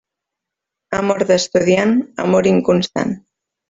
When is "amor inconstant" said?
2.27-3.19